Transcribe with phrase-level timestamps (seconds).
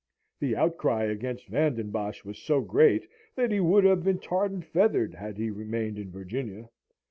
[0.39, 4.51] The outcry against Van den Bosch was so great that he would have been tarred
[4.51, 6.69] and feathered, had he remained in Virginia.